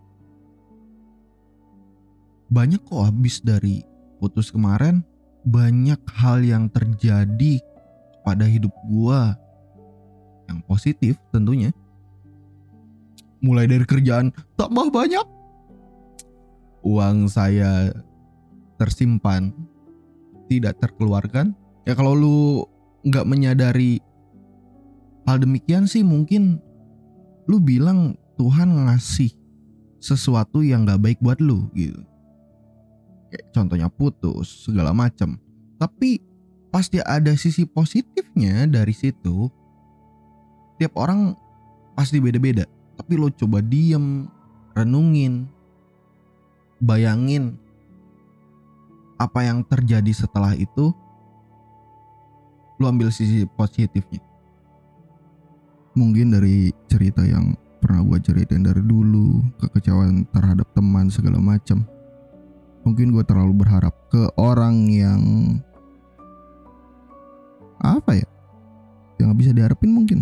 Banyak 2.51 2.84
kok 2.84 3.08
habis 3.08 3.39
dari 3.39 3.91
putus 4.22 4.54
kemarin, 4.54 5.01
banyak 5.42 5.98
hal 6.13 6.46
yang 6.46 6.70
terjadi 6.70 7.58
pada 8.22 8.46
hidup 8.46 8.70
gue 8.86 9.22
yang 10.46 10.62
positif 10.70 11.18
tentunya. 11.34 11.74
Mulai 13.42 13.66
dari 13.66 13.86
kerjaan 13.90 14.30
tambah 14.54 14.94
banyak, 14.94 15.25
uang 16.86 17.25
saya 17.25 17.90
tersimpan 18.78 19.50
tidak 20.46 20.78
terkeluarkan. 20.78 21.58
Ya 21.90 21.98
kalau 21.98 22.13
lu 22.13 22.40
nggak 23.01 23.25
menyadari 23.25 23.98
hal 25.25 25.42
demikian 25.42 25.90
sih 25.90 26.06
mungkin 26.06 26.62
lu 27.50 27.58
bilang 27.58 28.13
Tuhan 28.38 28.70
ngasih 28.86 29.34
sesuatu 30.01 30.66
yang 30.66 30.86
gak 30.90 31.01
baik 31.01 31.20
buat 31.22 31.38
lu 31.42 31.70
gitu. 31.78 32.01
Contohnya 33.56 33.88
putus 33.88 34.68
segala 34.68 34.92
macam. 34.92 35.40
Tapi 35.80 36.20
pasti 36.70 37.00
ada 37.00 37.32
sisi 37.36 37.64
positifnya 37.64 38.68
dari 38.68 38.92
situ. 38.92 39.48
Tiap 40.80 40.94
orang 41.00 41.36
pasti 41.96 42.20
beda-beda. 42.20 42.68
Tapi 43.00 43.14
lo 43.16 43.32
coba 43.32 43.64
diem, 43.64 44.28
renungin, 44.76 45.48
bayangin 46.84 47.56
apa 49.18 49.46
yang 49.48 49.64
terjadi 49.64 50.12
setelah 50.12 50.54
itu. 50.58 50.92
Lo 52.82 52.90
ambil 52.90 53.14
sisi 53.14 53.46
positifnya 53.46 54.32
mungkin 55.96 56.32
dari 56.32 56.72
cerita 56.88 57.24
yang 57.28 57.52
pernah 57.84 58.00
gue 58.06 58.20
ceritain 58.24 58.64
dari 58.64 58.80
dulu 58.80 59.44
kekecewaan 59.60 60.24
terhadap 60.32 60.68
teman 60.72 61.12
segala 61.12 61.42
macam 61.42 61.84
mungkin 62.82 63.14
gue 63.14 63.24
terlalu 63.26 63.66
berharap 63.66 63.94
ke 64.10 64.30
orang 64.38 64.90
yang 64.90 65.22
apa 67.82 68.18
ya? 68.18 68.28
Yang 69.18 69.26
gak 69.34 69.40
bisa 69.40 69.52
diharapin 69.54 69.92
mungkin. 69.94 70.20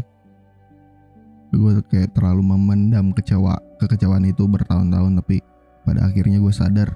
Gue 1.50 1.82
kayak 1.90 2.14
terlalu 2.14 2.46
memendam 2.46 3.10
kecewa 3.16 3.58
kekecewaan 3.82 4.28
itu 4.28 4.46
bertahun-tahun 4.46 5.18
tapi 5.24 5.42
pada 5.88 6.06
akhirnya 6.06 6.38
gue 6.38 6.54
sadar 6.54 6.94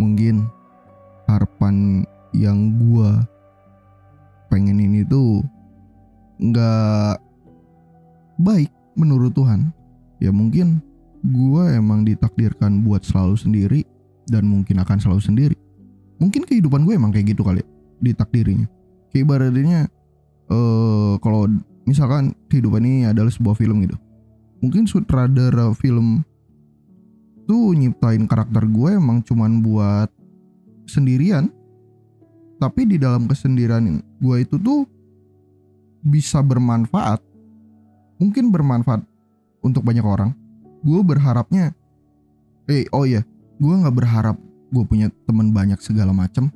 mungkin 0.00 0.48
harapan 1.28 2.06
yang 2.32 2.78
gue 2.80 3.10
pengen 4.48 4.80
ini 4.80 5.04
tuh 5.04 5.44
nggak 6.40 7.20
baik 8.40 8.70
menurut 8.96 9.34
Tuhan. 9.36 9.74
Ya 10.18 10.32
mungkin 10.32 10.80
gue 11.22 11.64
emang 11.74 12.06
ditakdirkan 12.06 12.82
buat 12.86 13.04
selalu 13.04 13.36
sendiri 13.36 13.80
dan 14.28 14.46
mungkin 14.46 14.78
akan 14.80 14.96
selalu 15.00 15.22
sendiri. 15.24 15.56
Mungkin 16.20 16.44
kehidupan 16.44 16.84
gue 16.84 16.94
emang 16.94 17.14
kayak 17.14 17.32
gitu 17.34 17.42
kali 17.42 17.62
ya, 17.62 17.68
ditakdirinya. 18.02 18.66
Kayak 19.10 19.22
ibaratnya 19.24 19.80
uh, 20.52 21.16
kalau 21.24 21.48
misalkan 21.88 22.36
kehidupan 22.52 22.84
ini 22.84 23.08
adalah 23.08 23.32
sebuah 23.32 23.56
film 23.56 23.80
gitu 23.88 23.96
mungkin 24.58 24.90
sutradara 24.90 25.70
film 25.74 26.26
tuh 27.48 27.72
nyiptain 27.72 28.28
karakter 28.28 28.66
gue 28.68 28.90
emang 28.98 29.24
cuman 29.24 29.64
buat 29.64 30.10
sendirian. 30.84 31.48
Tapi 32.58 32.90
di 32.90 32.98
dalam 32.98 33.30
kesendirian 33.30 34.02
gue 34.18 34.36
itu 34.42 34.58
tuh 34.58 34.82
bisa 36.02 36.42
bermanfaat 36.42 37.22
mungkin 38.18 38.50
bermanfaat 38.50 39.06
untuk 39.62 39.86
banyak 39.86 40.02
orang. 40.02 40.34
Gue 40.82 41.00
berharapnya, 41.06 41.70
eh 42.66 42.86
oh 42.90 43.06
ya, 43.06 43.22
gue 43.58 43.74
nggak 43.74 43.94
berharap 43.94 44.36
gue 44.70 44.84
punya 44.86 45.10
teman 45.26 45.50
banyak 45.50 45.78
segala 45.82 46.14
macem. 46.14 46.50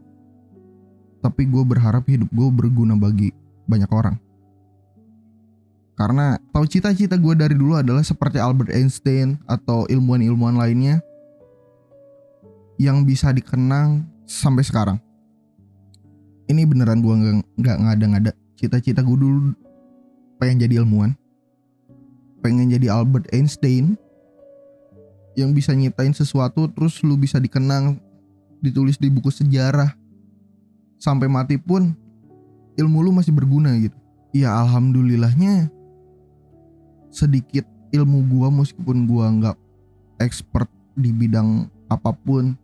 Tapi 1.23 1.47
gue 1.47 1.63
berharap 1.63 2.03
hidup 2.11 2.27
gue 2.35 2.49
berguna 2.51 2.99
bagi 2.99 3.31
banyak 3.71 3.91
orang. 3.91 4.19
Karena 5.95 6.35
tahu 6.51 6.67
cita-cita 6.67 7.15
gue 7.15 7.35
dari 7.39 7.55
dulu 7.55 7.79
adalah 7.79 8.03
seperti 8.03 8.43
Albert 8.43 8.75
Einstein 8.75 9.39
atau 9.47 9.87
ilmuwan-ilmuwan 9.87 10.59
lainnya 10.59 10.99
yang 12.81 13.07
bisa 13.07 13.31
dikenang 13.31 14.03
sampai 14.27 14.67
sekarang. 14.67 14.99
Ini 16.51 16.67
beneran 16.67 17.05
gue 17.07 17.15
nggak 17.61 17.77
ngada-ngada. 17.87 18.33
Cita-cita 18.59 18.99
gue 19.03 19.15
dulu 19.15 19.55
pengen 20.43 20.67
jadi 20.67 20.83
ilmuwan 20.83 21.15
pengen 22.43 22.75
jadi 22.75 22.91
Albert 22.91 23.31
Einstein 23.31 23.95
yang 25.39 25.57
bisa 25.57 25.73
nyiptain 25.73 26.13
sesuatu 26.13 26.69
terus 26.69 27.01
lu 27.01 27.17
bisa 27.17 27.41
dikenang 27.41 27.97
ditulis 28.61 29.01
di 29.01 29.09
buku 29.09 29.33
sejarah 29.33 29.93
sampai 31.01 31.27
mati 31.27 31.59
pun 31.59 31.97
ilmu 32.79 32.99
lu 33.03 33.11
masih 33.11 33.35
berguna 33.35 33.75
gitu 33.81 33.97
ya 34.33 34.53
alhamdulillahnya 34.63 35.69
sedikit 37.13 37.67
ilmu 37.93 38.25
gua 38.29 38.49
meskipun 38.49 39.05
gua 39.05 39.29
nggak 39.33 39.59
expert 40.21 40.69
di 40.97 41.11
bidang 41.13 41.69
apa 41.89 42.13
pun 42.13 42.57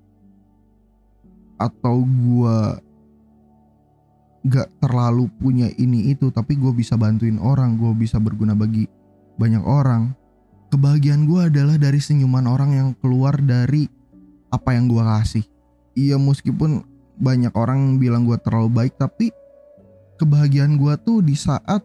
atau 1.59 2.07
gua 2.07 2.79
gak 4.49 4.71
terlalu 4.81 5.29
punya 5.37 5.69
ini 5.77 6.15
itu 6.15 6.31
tapi 6.33 6.57
gue 6.57 6.73
bisa 6.73 6.97
bantuin 6.97 7.37
orang 7.37 7.77
gue 7.77 7.93
bisa 7.93 8.17
berguna 8.17 8.57
bagi 8.57 8.89
banyak 9.39 9.63
orang. 9.63 10.17
Kebahagiaan 10.69 11.25
gue 11.25 11.41
adalah 11.49 11.81
dari 11.81 11.97
senyuman 11.97 12.45
orang 12.45 12.71
yang 12.77 12.89
keluar 13.01 13.37
dari 13.41 13.89
apa 14.53 14.77
yang 14.77 14.89
gue 14.89 15.01
kasih. 15.01 15.45
Iya 15.97 16.21
meskipun 16.21 16.85
banyak 17.19 17.51
orang 17.57 17.99
bilang 17.99 18.29
gue 18.29 18.39
terlalu 18.39 18.71
baik 18.71 18.95
tapi 19.01 19.35
kebahagiaan 20.21 20.79
gue 20.79 20.95
tuh 21.03 21.19
di 21.25 21.35
saat 21.35 21.83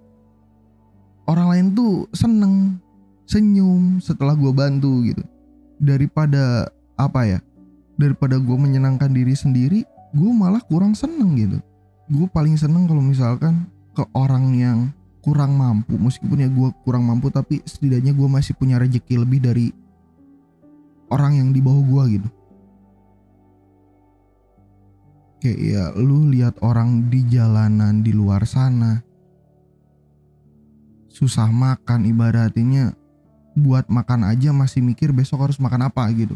orang 1.26 1.48
lain 1.50 1.68
tuh 1.74 2.06
seneng 2.14 2.78
senyum 3.26 3.98
setelah 3.98 4.38
gue 4.38 4.52
bantu 4.54 5.02
gitu 5.08 5.24
daripada 5.82 6.70
apa 7.00 7.26
ya 7.26 7.40
daripada 7.98 8.38
gue 8.38 8.58
menyenangkan 8.58 9.10
diri 9.10 9.34
sendiri 9.34 9.82
gue 10.14 10.32
malah 10.34 10.62
kurang 10.70 10.94
seneng 10.94 11.34
gitu 11.40 11.58
gue 12.14 12.28
paling 12.30 12.54
seneng 12.60 12.86
kalau 12.86 13.02
misalkan 13.02 13.66
ke 13.98 14.04
orang 14.14 14.54
yang 14.54 14.80
kurang 15.24 15.56
mampu 15.56 15.96
meskipun 15.96 16.44
ya 16.44 16.50
gue 16.52 16.70
kurang 16.84 17.08
mampu 17.08 17.32
tapi 17.32 17.64
setidaknya 17.64 18.12
gue 18.12 18.28
masih 18.28 18.60
punya 18.60 18.76
rezeki 18.76 19.24
lebih 19.24 19.40
dari 19.40 19.72
orang 21.08 21.40
yang 21.40 21.50
di 21.56 21.64
bawah 21.64 21.80
gue 21.80 22.04
gitu. 22.20 22.30
Kayak 25.40 25.60
ya 25.64 25.84
lu 25.96 26.28
lihat 26.28 26.60
orang 26.60 27.08
di 27.08 27.24
jalanan 27.32 28.04
di 28.04 28.12
luar 28.12 28.44
sana 28.44 29.00
susah 31.08 31.48
makan 31.48 32.04
ibaratnya 32.04 32.92
buat 33.56 33.88
makan 33.88 34.28
aja 34.28 34.52
masih 34.52 34.84
mikir 34.84 35.16
besok 35.16 35.48
harus 35.48 35.56
makan 35.56 35.88
apa 35.88 36.04
gitu. 36.12 36.36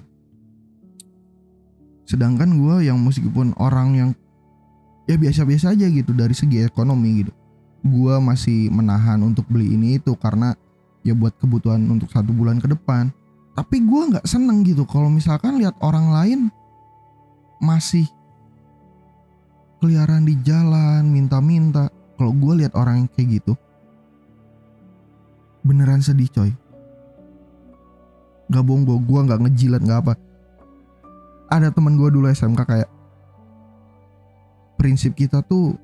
Sedangkan 2.07 2.55
gue 2.55 2.87
yang 2.87 3.03
meskipun 3.03 3.51
orang 3.59 3.89
yang 3.99 4.09
ya 5.11 5.19
biasa-biasa 5.19 5.75
aja 5.75 5.91
gitu 5.91 6.15
dari 6.15 6.31
segi 6.31 6.63
ekonomi 6.63 7.27
gitu 7.27 7.35
gue 7.85 8.15
masih 8.17 8.73
menahan 8.73 9.21
untuk 9.21 9.45
beli 9.47 9.77
ini 9.77 10.01
itu 10.01 10.17
karena 10.17 10.57
ya 11.05 11.13
buat 11.13 11.35
kebutuhan 11.37 11.83
untuk 11.87 12.09
satu 12.09 12.33
bulan 12.33 12.57
ke 12.57 12.67
depan. 12.71 13.13
Tapi 13.57 13.81
gue 13.81 14.01
nggak 14.13 14.25
seneng 14.29 14.61
gitu 14.65 14.85
kalau 14.85 15.09
misalkan 15.09 15.57
lihat 15.57 15.73
orang 15.81 16.13
lain 16.13 16.39
masih 17.57 18.05
keliaran 19.81 20.25
di 20.25 20.37
jalan 20.45 21.09
minta-minta. 21.09 21.89
Kalau 22.17 22.33
gue 22.33 22.65
lihat 22.65 22.73
orang 22.73 23.05
yang 23.05 23.09
kayak 23.13 23.41
gitu 23.41 23.53
beneran 25.61 26.01
sedih 26.01 26.29
coy. 26.31 26.51
Gak 28.47 28.63
bohong 28.63 28.87
gue 28.87 28.97
gue 29.03 29.19
nggak 29.27 29.41
ngejilat 29.43 29.81
nggak 29.83 29.99
apa. 30.05 30.13
Ada 31.51 31.71
teman 31.71 31.99
gue 31.99 32.09
dulu 32.09 32.27
SMK 32.31 32.61
kayak 32.63 32.89
prinsip 34.79 35.17
kita 35.17 35.41
tuh 35.43 35.75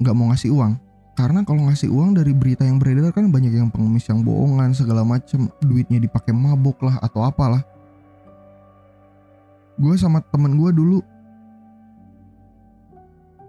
nggak 0.00 0.16
mau 0.16 0.32
ngasih 0.32 0.50
uang 0.50 0.81
karena 1.12 1.44
kalau 1.44 1.68
ngasih 1.68 1.92
uang 1.92 2.16
dari 2.16 2.32
berita 2.32 2.64
yang 2.64 2.80
beredar 2.80 3.12
kan 3.12 3.28
banyak 3.28 3.52
yang 3.52 3.68
pengemis 3.68 4.08
yang 4.08 4.24
bohongan 4.24 4.72
segala 4.72 5.04
macem. 5.04 5.52
Duitnya 5.60 6.00
dipakai 6.00 6.32
mabuk 6.32 6.80
lah 6.80 6.96
atau 7.04 7.20
apalah. 7.20 7.60
Gue 9.76 9.92
sama 10.00 10.24
temen 10.32 10.56
gue 10.56 10.70
dulu 10.72 10.98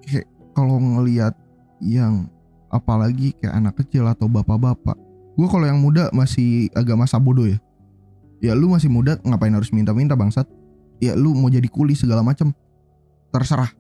kayak 0.04 0.28
kalau 0.52 0.76
ngelihat 0.80 1.32
yang 1.80 2.28
apalagi 2.68 3.32
kayak 3.40 3.56
anak 3.56 3.80
kecil 3.80 4.12
atau 4.12 4.28
bapak-bapak. 4.28 5.00
Gue 5.40 5.48
kalau 5.48 5.64
yang 5.64 5.80
muda 5.80 6.12
masih 6.12 6.68
agak 6.76 7.00
masa 7.00 7.16
bodoh 7.16 7.48
ya. 7.48 7.60
Ya 8.44 8.52
lu 8.52 8.68
masih 8.68 8.92
muda 8.92 9.16
ngapain 9.24 9.56
harus 9.56 9.72
minta-minta 9.72 10.20
bangsat? 10.20 10.44
Ya 11.00 11.16
lu 11.16 11.32
mau 11.32 11.48
jadi 11.48 11.72
kuli 11.72 11.96
segala 11.96 12.20
macam 12.28 12.52
terserah 13.32 13.72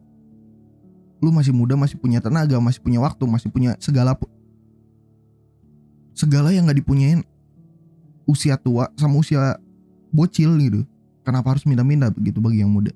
lu 1.23 1.31
masih 1.31 1.55
muda 1.55 1.79
masih 1.79 1.95
punya 1.95 2.19
tenaga 2.19 2.59
masih 2.59 2.83
punya 2.83 2.99
waktu 2.99 3.23
masih 3.23 3.47
punya 3.47 3.79
segala 3.79 4.19
segala 6.11 6.51
yang 6.51 6.67
nggak 6.67 6.83
dipunyain 6.83 7.23
usia 8.27 8.59
tua 8.59 8.91
sama 8.95 9.19
usia 9.19 9.59
bocil 10.13 10.55
gitu. 10.59 10.81
Kenapa 11.23 11.55
harus 11.55 11.63
minta-minta 11.63 12.11
begitu 12.11 12.43
bagi 12.43 12.61
yang 12.61 12.71
muda? 12.71 12.91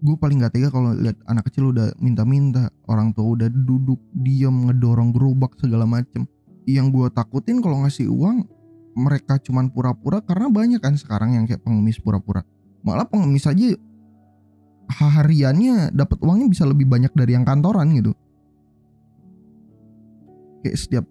Gue 0.00 0.16
paling 0.16 0.40
gak 0.40 0.56
tega 0.56 0.72
kalau 0.72 0.96
lihat 0.96 1.20
anak 1.28 1.52
kecil 1.52 1.76
udah 1.76 1.92
minta-minta 2.00 2.72
orang 2.88 3.12
tua 3.12 3.36
udah 3.36 3.48
duduk 3.52 4.00
diam 4.16 4.68
ngedorong 4.68 5.12
gerobak 5.12 5.52
segala 5.60 5.84
macem. 5.84 6.24
Yang 6.64 6.86
gue 6.96 7.06
takutin 7.12 7.60
kalau 7.60 7.84
ngasih 7.84 8.08
uang 8.08 8.48
mereka 8.96 9.36
cuman 9.36 9.68
pura-pura 9.68 10.24
karena 10.24 10.48
banyak 10.48 10.80
kan 10.80 10.96
sekarang 10.96 11.36
yang 11.36 11.44
kayak 11.44 11.60
pengemis 11.60 12.00
pura-pura. 12.00 12.40
Malah 12.80 13.04
pengemis 13.04 13.44
aja 13.44 13.76
hariannya 14.90 15.94
dapat 15.94 16.18
uangnya 16.18 16.50
bisa 16.50 16.66
lebih 16.66 16.90
banyak 16.90 17.14
dari 17.14 17.38
yang 17.38 17.46
kantoran 17.46 17.94
gitu. 17.94 18.12
Kayak 20.66 20.76
setiap 20.76 21.04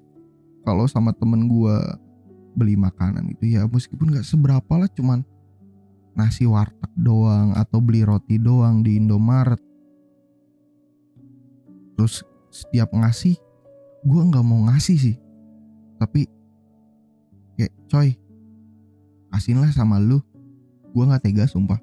kalau 0.68 0.86
sama 0.86 1.16
temen 1.16 1.48
gue 1.48 1.78
beli 2.54 2.76
makanan 2.76 3.32
gitu 3.38 3.56
ya 3.56 3.64
meskipun 3.66 4.12
nggak 4.12 4.28
seberapa 4.28 4.74
lah 4.76 4.90
cuman 4.92 5.24
nasi 6.18 6.44
warteg 6.44 6.92
doang 7.00 7.56
atau 7.56 7.80
beli 7.80 8.04
roti 8.04 8.36
doang 8.36 8.84
di 8.84 9.00
Indomaret. 9.00 9.62
Terus 11.96 12.24
setiap 12.52 12.92
ngasih 12.92 13.40
gue 14.04 14.22
nggak 14.28 14.44
mau 14.44 14.68
ngasih 14.68 14.98
sih. 15.00 15.18
Tapi 15.96 16.28
kayak 17.56 17.74
coy 17.88 18.10
kasihin 19.32 19.64
lah 19.64 19.72
sama 19.72 20.02
lu. 20.04 20.20
Gue 20.92 21.04
nggak 21.08 21.24
tega 21.24 21.48
sumpah. 21.48 21.80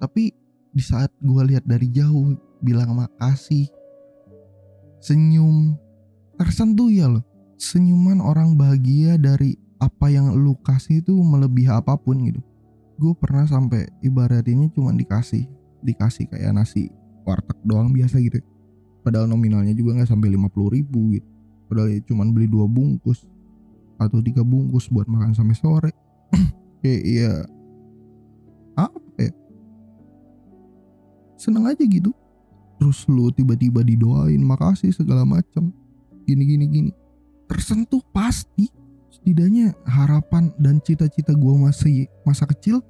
Tapi 0.00 0.36
di 0.70 0.82
saat 0.82 1.10
gue 1.18 1.42
lihat 1.50 1.66
dari 1.66 1.90
jauh 1.90 2.34
bilang 2.62 2.94
makasih 2.94 3.66
senyum. 5.02 5.74
Tersentuh 6.40 6.88
ya 6.88 7.04
loh 7.04 7.24
senyuman 7.60 8.24
orang 8.24 8.56
bahagia 8.56 9.20
dari 9.20 9.60
apa 9.76 10.08
yang 10.08 10.32
lu 10.32 10.56
kasih 10.64 11.04
itu 11.04 11.12
melebihi 11.12 11.68
apa 11.68 11.92
pun 12.00 12.16
gitu. 12.24 12.40
Gue 12.96 13.12
pernah 13.12 13.44
sampai 13.44 13.88
ibaratnya 14.00 14.72
cuma 14.72 14.96
dikasih 14.96 15.44
dikasih 15.84 16.28
kayak 16.28 16.56
nasi 16.56 16.88
warteg 17.28 17.56
doang 17.68 17.92
biasa 17.92 18.16
gitu. 18.24 18.40
Padahal 19.04 19.28
nominalnya 19.28 19.76
juga 19.76 20.00
nggak 20.00 20.08
sampai 20.08 20.32
50 20.32 20.76
ribu 20.76 21.00
gitu. 21.16 21.28
Padahal 21.68 21.88
ya 21.92 22.00
cuma 22.08 22.24
beli 22.28 22.48
dua 22.48 22.64
bungkus 22.64 23.28
atau 24.00 24.24
tiga 24.24 24.40
bungkus 24.40 24.88
buat 24.88 25.08
makan 25.08 25.36
sampai 25.36 25.56
sore. 25.56 25.92
Kayak 26.80 27.02
ya 27.04 27.32
apa 28.80 28.96
ya 28.96 29.09
seneng 31.40 31.64
aja 31.64 31.80
gitu. 31.80 32.12
Terus 32.76 33.08
lu 33.08 33.32
tiba-tiba 33.32 33.80
didoain 33.80 34.44
makasih 34.44 34.92
segala 34.92 35.24
macam 35.24 35.72
gini 36.28 36.44
gini 36.44 36.64
gini. 36.68 36.92
Tersentuh 37.48 38.04
pasti. 38.12 38.68
Setidaknya 39.10 39.74
harapan 39.84 40.54
dan 40.56 40.78
cita-cita 40.80 41.34
gue 41.34 41.54
masih 41.60 42.06
masa 42.24 42.46
kecil 42.46 42.80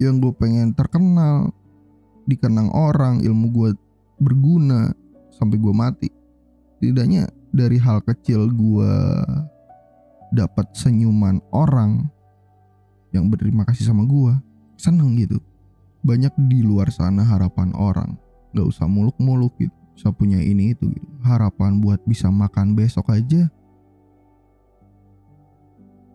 yang 0.00 0.22
gue 0.22 0.32
pengen 0.32 0.72
terkenal 0.72 1.52
dikenang 2.24 2.70
orang 2.72 3.20
ilmu 3.20 3.50
gue 3.50 3.70
berguna 4.22 4.94
sampai 5.36 5.58
gue 5.58 5.74
mati. 5.74 6.08
Setidaknya 6.78 7.28
dari 7.50 7.76
hal 7.76 8.00
kecil 8.06 8.46
gue 8.48 8.92
dapat 10.32 10.70
senyuman 10.72 11.42
orang 11.50 12.06
yang 13.10 13.26
berterima 13.26 13.66
kasih 13.66 13.90
sama 13.90 14.06
gue 14.06 14.32
seneng 14.78 15.18
gitu 15.18 15.42
banyak 16.00 16.32
di 16.48 16.64
luar 16.64 16.88
sana 16.88 17.24
harapan 17.24 17.72
orang. 17.76 18.16
Gak 18.56 18.66
usah 18.66 18.88
muluk-muluk 18.88 19.54
gitu. 19.60 19.74
Bisa 19.94 20.08
punya 20.16 20.40
ini 20.40 20.72
itu 20.72 20.88
gitu. 20.96 21.08
harapan 21.20 21.76
buat 21.84 22.00
bisa 22.08 22.32
makan 22.32 22.72
besok 22.72 23.12
aja. 23.12 23.52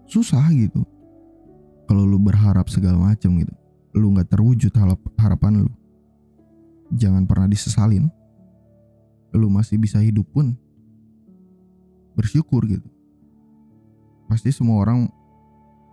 Susah 0.09 0.41
gitu. 0.49 0.81
Kalau 1.85 2.01
lu 2.01 2.17
berharap 2.17 2.65
segala 2.65 3.13
macam 3.13 3.37
gitu. 3.37 3.53
Lu 3.93 4.09
nggak 4.09 4.33
terwujud 4.33 4.73
harapan 5.21 5.65
lu. 5.65 5.71
Jangan 6.97 7.29
pernah 7.29 7.45
disesalin. 7.45 8.09
Lu 9.37 9.53
masih 9.53 9.77
bisa 9.77 10.01
hidup 10.01 10.25
pun. 10.33 10.57
Bersyukur 12.17 12.65
gitu. 12.65 12.89
Pasti 14.25 14.49
semua 14.49 14.81
orang 14.81 15.05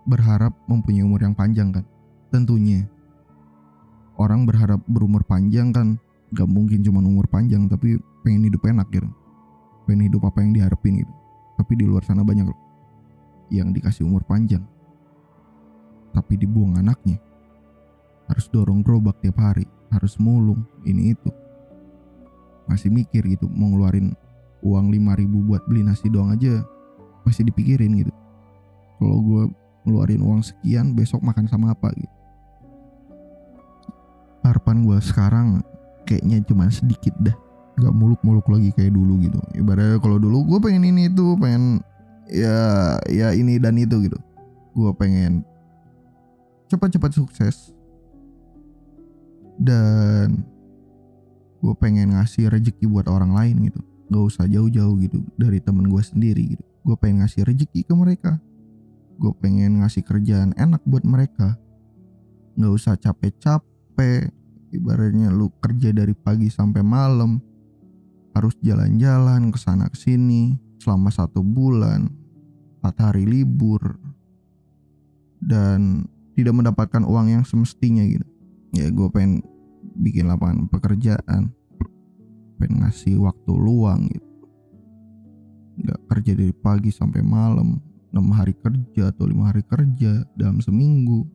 berharap 0.09 0.57
mempunyai 0.65 1.05
umur 1.05 1.21
yang 1.21 1.37
panjang 1.37 1.69
kan. 1.69 1.85
Tentunya 2.33 2.89
orang 4.17 4.45
berharap 4.45 4.81
berumur 4.85 5.25
panjang 5.25 5.73
kan 5.73 5.97
gak 6.33 6.49
mungkin 6.49 6.81
cuma 6.81 7.01
umur 7.01 7.29
panjang 7.29 7.65
tapi 7.69 7.97
pengen 8.25 8.49
hidup 8.49 8.65
enak 8.65 8.89
gitu. 8.93 9.09
Pengen 9.85 10.09
hidup 10.09 10.25
apa 10.25 10.41
yang 10.41 10.53
diharapin 10.53 11.01
gitu. 11.01 11.13
Tapi 11.57 11.73
di 11.77 11.85
luar 11.85 12.01
sana 12.05 12.25
banyak 12.25 12.49
yang 13.53 13.69
dikasih 13.73 14.05
umur 14.05 14.25
panjang. 14.25 14.63
Tapi 16.13 16.33
dibuang 16.37 16.77
anaknya. 16.77 17.17
Harus 18.29 18.47
dorong 18.49 18.81
gerobak 18.81 19.19
tiap 19.19 19.37
hari 19.41 19.67
harus 19.93 20.17
mulung 20.17 20.65
ini 20.87 21.13
itu. 21.13 21.29
Masih 22.65 22.89
mikir 22.89 23.21
gitu 23.27 23.45
mau 23.51 23.69
ngeluarin 23.69 24.15
uang 24.63 24.89
5000 24.89 25.49
buat 25.49 25.61
beli 25.67 25.83
nasi 25.83 26.07
doang 26.07 26.31
aja 26.31 26.63
masih 27.27 27.45
dipikirin 27.45 27.99
gitu. 27.99 28.13
Kalau 28.97 29.19
gue 29.19 29.43
ngeluarin 29.83 30.23
uang 30.23 30.41
sekian 30.41 30.95
besok 30.95 31.19
makan 31.19 31.45
sama 31.51 31.75
apa 31.75 31.91
gitu 31.99 32.22
harapan 34.53 34.85
gue 34.85 34.97
sekarang 35.01 35.47
kayaknya 36.05 36.45
cuma 36.45 36.69
sedikit 36.69 37.17
dah. 37.17 37.33
Nggak 37.73 37.93
muluk-muluk 37.97 38.45
lagi 38.53 38.69
kayak 38.77 38.93
dulu 38.93 39.17
gitu. 39.25 39.41
Ibaratnya 39.57 39.97
kalau 39.97 40.21
dulu 40.21 40.45
gue 40.45 40.59
pengen 40.61 40.85
ini 40.93 41.09
itu 41.09 41.33
pengen 41.41 41.81
ya 42.29 43.01
ya 43.09 43.33
ini 43.33 43.57
dan 43.57 43.81
itu 43.81 44.05
gitu. 44.05 44.21
Gue 44.77 44.93
pengen 44.93 45.41
cepat-cepat 46.69 47.11
sukses. 47.17 47.73
Dan 49.57 50.45
gue 51.65 51.73
pengen 51.81 52.13
ngasih 52.13 52.53
rezeki 52.53 52.85
buat 52.85 53.09
orang 53.09 53.33
lain 53.33 53.73
gitu. 53.73 53.81
Gak 54.13 54.23
usah 54.29 54.45
jauh-jauh 54.45 54.93
gitu 55.01 55.25
dari 55.41 55.57
temen 55.57 55.89
gue 55.89 56.03
sendiri 56.05 56.53
gitu. 56.53 56.63
Gue 56.85 56.93
pengen 56.93 57.25
ngasih 57.25 57.41
rezeki 57.49 57.89
ke 57.89 57.93
mereka. 57.97 58.37
Gue 59.17 59.33
pengen 59.41 59.81
ngasih 59.81 60.05
kerjaan 60.05 60.53
enak 60.57 60.85
buat 60.85 61.01
mereka. 61.05 61.57
Gak 62.53 62.73
usah 62.73 62.93
capek-capek 63.01 64.42
ibaratnya 64.73 65.29
lu 65.29 65.53
kerja 65.61 65.93
dari 65.93 66.17
pagi 66.17 66.49
sampai 66.49 66.81
malam 66.81 67.37
harus 68.33 68.57
jalan-jalan 68.65 69.53
ke 69.53 69.57
sana 69.61 69.85
ke 69.87 69.97
sini 69.97 70.57
selama 70.81 71.13
satu 71.13 71.45
bulan, 71.45 72.09
empat 72.81 72.95
hari 72.99 73.23
libur, 73.29 73.95
dan 75.39 76.09
tidak 76.33 76.57
mendapatkan 76.57 77.05
uang 77.05 77.29
yang 77.29 77.43
semestinya 77.45 78.01
gitu. 78.03 78.25
Ya 78.73 78.89
gue 78.89 79.07
pengen 79.13 79.45
bikin 80.01 80.25
lapangan 80.25 80.65
pekerjaan, 80.67 81.53
pengen 82.57 82.81
ngasih 82.81 83.21
waktu 83.21 83.53
luang 83.53 84.09
gitu. 84.09 84.29
Gak 85.85 86.01
kerja 86.09 86.31
dari 86.33 86.53
pagi 86.53 86.89
sampai 86.89 87.21
malam, 87.21 87.77
6 88.13 88.17
hari 88.33 88.53
kerja 88.57 89.13
atau 89.13 89.29
lima 89.29 89.53
hari 89.53 89.61
kerja 89.65 90.25
dalam 90.33 90.61
seminggu. 90.61 91.25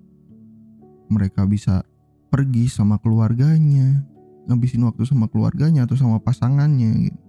Mereka 1.08 1.46
bisa 1.46 1.82
pergi 2.28 2.68
sama 2.68 3.00
keluarganya, 3.00 4.04
ngabisin 4.48 4.84
waktu 4.84 5.04
sama 5.04 5.28
keluarganya 5.28 5.84
atau 5.84 5.96
sama 5.96 6.20
pasangannya 6.20 7.10
gitu. 7.10 7.20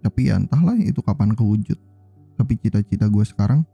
Tapi 0.00 0.32
ya 0.32 0.40
entahlah 0.40 0.76
itu 0.80 1.00
kapan 1.04 1.36
kewujud. 1.36 1.76
Tapi 2.40 2.56
cita-cita 2.56 3.04
gue 3.08 3.24
sekarang, 3.24 3.64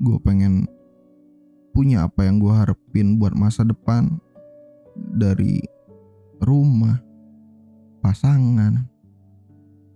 gue 0.00 0.18
pengen 0.20 0.68
punya 1.72 2.04
apa 2.04 2.28
yang 2.28 2.36
gue 2.36 2.52
harapin 2.52 3.16
buat 3.16 3.32
masa 3.32 3.64
depan 3.64 4.20
dari 5.16 5.64
rumah, 6.44 7.00
pasangan, 8.04 8.84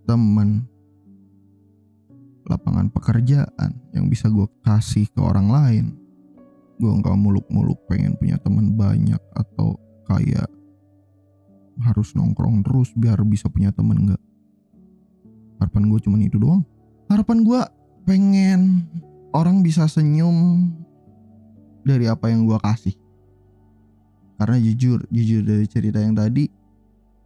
teman, 0.08 0.64
lapangan 2.44 2.88
pekerjaan 2.92 3.80
yang 3.92 4.08
bisa 4.08 4.28
gue 4.28 4.48
kasih 4.64 5.08
ke 5.12 5.20
orang 5.20 5.48
lain. 5.48 5.86
Gue 6.78 6.90
nggak 6.90 7.14
muluk-muluk 7.14 7.78
pengen 7.86 8.18
punya 8.18 8.38
teman 8.42 8.74
banyak 8.74 9.20
atau 9.34 9.78
kayak 10.10 10.50
harus 11.82 12.14
nongkrong 12.14 12.62
terus 12.62 12.94
biar 12.94 13.18
bisa 13.26 13.50
punya 13.50 13.70
temen 13.74 14.10
nggak. 14.10 14.22
Harapan 15.62 15.90
gue 15.90 15.98
cuman 16.02 16.20
itu 16.22 16.36
doang. 16.38 16.62
Harapan 17.10 17.46
gue 17.46 17.60
pengen 18.04 18.60
orang 19.34 19.62
bisa 19.62 19.86
senyum 19.90 20.70
dari 21.82 22.06
apa 22.10 22.30
yang 22.30 22.46
gue 22.46 22.58
kasih. 22.58 22.96
Karena 24.34 24.58
jujur 24.58 25.06
jujur 25.14 25.42
dari 25.46 25.66
cerita 25.70 26.02
yang 26.02 26.18
tadi 26.18 26.50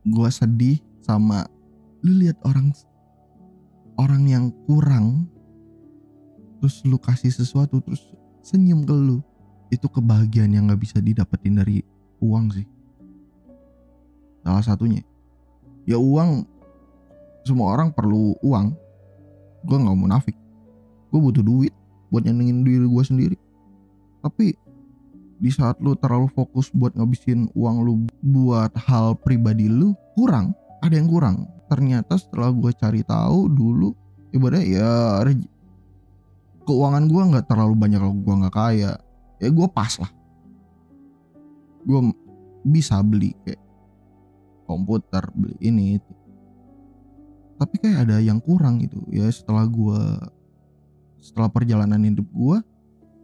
gue 0.05 0.29
sedih 0.33 0.81
sama 1.05 1.45
lu 2.05 2.21
lihat 2.21 2.39
orang 2.45 2.71
orang 3.99 4.23
yang 4.29 4.45
kurang 4.69 5.27
terus 6.59 6.83
lu 6.87 6.99
kasih 6.99 7.33
sesuatu 7.33 7.83
terus 7.83 8.03
senyum 8.43 8.87
ke 8.87 8.95
lu 8.95 9.19
itu 9.69 9.87
kebahagiaan 9.89 10.53
yang 10.53 10.69
nggak 10.69 10.81
bisa 10.81 10.99
didapetin 11.01 11.61
dari 11.61 11.85
uang 12.21 12.53
sih. 12.53 12.67
Salah 14.45 14.65
satunya. 14.65 15.05
Ya 15.85 15.97
uang 15.97 16.45
semua 17.45 17.77
orang 17.77 17.93
perlu 17.93 18.37
uang. 18.45 18.77
Gue 19.65 19.79
nggak 19.81 19.99
munafik. 19.99 20.37
Gue 21.09 21.21
butuh 21.21 21.45
duit 21.45 21.73
buat 22.09 22.25
nyenengin 22.25 22.65
diri 22.65 22.87
gue 22.89 23.05
sendiri. 23.05 23.37
Tapi 24.25 24.57
di 25.39 25.51
saat 25.55 25.79
lu 25.79 25.95
terlalu 25.95 26.27
fokus 26.35 26.73
buat 26.75 26.97
ngabisin 26.99 27.49
uang 27.55 27.77
lu 27.87 27.95
buat 28.21 28.75
hal 28.75 29.15
pribadi 29.23 29.71
lu 29.71 29.95
kurang 30.19 30.57
ada 30.83 30.95
yang 30.97 31.09
kurang. 31.09 31.47
Ternyata 31.69 32.17
setelah 32.17 32.51
gue 32.51 32.73
cari 32.73 33.05
tahu 33.05 33.53
dulu 33.53 33.93
ibaratnya 34.33 34.65
ya 34.65 34.93
keuangan 36.69 37.09
gue 37.09 37.23
nggak 37.33 37.47
terlalu 37.49 37.75
banyak 37.81 38.01
kalau 38.01 38.17
gue 38.17 38.35
nggak 38.45 38.57
kaya 38.57 38.93
ya 39.39 39.49
gue 39.51 39.69
pas 39.71 39.93
lah. 39.99 40.13
Gue 41.83 42.13
bisa 42.67 43.01
beli 43.01 43.33
kayak 43.47 43.63
komputer 44.69 45.25
beli 45.33 45.57
ini 45.65 45.97
itu 45.97 46.13
tapi 47.59 47.75
kayak 47.83 48.07
ada 48.09 48.23
yang 48.23 48.39
kurang 48.39 48.79
gitu. 48.79 49.03
Ya 49.11 49.27
setelah 49.35 49.67
gue 49.67 50.01
setelah 51.19 51.51
perjalanan 51.51 51.99
hidup 52.07 52.25
gue 52.31 52.57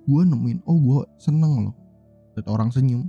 gue 0.04 0.22
nemuin 0.26 0.60
oh 0.66 0.76
gue 0.76 1.00
seneng 1.22 1.70
loh. 1.70 1.74
Lihat 2.34 2.50
orang 2.50 2.74
senyum. 2.74 3.08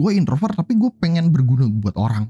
Gue 0.00 0.16
introvert 0.16 0.56
tapi 0.56 0.74
gue 0.80 0.88
pengen 0.96 1.28
berguna 1.28 1.68
buat 1.68 1.94
orang. 2.00 2.26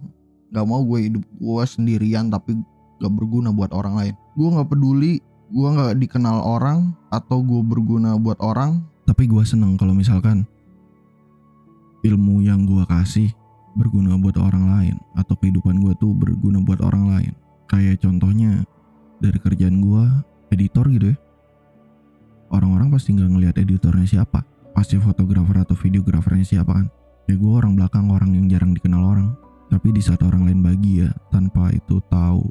Gak 0.50 0.66
mau 0.66 0.82
gue 0.82 1.08
hidup 1.08 1.24
gue 1.38 1.62
sendirian 1.64 2.28
tapi 2.28 2.58
gak 2.98 3.14
berguna 3.14 3.54
buat 3.54 3.70
orang 3.70 3.94
lain. 3.94 4.14
Gue 4.34 4.48
gak 4.50 4.68
peduli 4.68 5.22
gue 5.52 5.68
gak 5.68 5.96
dikenal 6.02 6.42
orang 6.42 6.92
atau 7.14 7.40
gue 7.46 7.62
berguna 7.62 8.18
buat 8.18 8.42
orang 8.42 8.82
tapi 9.08 9.26
gue 9.26 9.42
seneng 9.42 9.74
kalau 9.78 9.94
misalkan 9.94 10.46
ilmu 12.02 12.42
yang 12.42 12.66
gue 12.66 12.82
kasih 12.86 13.30
berguna 13.72 14.18
buat 14.20 14.36
orang 14.36 14.64
lain 14.68 14.96
atau 15.16 15.34
kehidupan 15.38 15.80
gue 15.80 15.94
tuh 15.96 16.12
berguna 16.12 16.60
buat 16.60 16.82
orang 16.84 17.08
lain 17.08 17.34
Kayak 17.72 18.04
contohnya 18.04 18.68
dari 19.16 19.40
kerjaan 19.40 19.80
gue 19.80 20.04
editor 20.52 20.92
gitu 20.92 21.16
ya. 21.16 21.16
Orang-orang 22.52 22.92
pasti 22.92 23.16
nggak 23.16 23.32
ngelihat 23.32 23.56
editornya 23.64 24.04
siapa. 24.04 24.44
Pasti 24.76 25.00
fotografer 25.00 25.64
atau 25.64 25.72
videografernya 25.72 26.44
siapa 26.44 26.68
kan. 26.68 26.92
Ya 27.24 27.32
gue 27.32 27.48
orang 27.48 27.72
belakang 27.72 28.12
orang 28.12 28.36
yang 28.36 28.44
jarang 28.52 28.76
dikenal 28.76 29.00
orang. 29.00 29.32
Tapi 29.72 29.88
di 29.88 30.04
saat 30.04 30.20
orang 30.20 30.44
lain 30.44 30.60
bahagia 30.60 31.16
tanpa 31.32 31.72
itu 31.72 31.96
tahu 32.12 32.44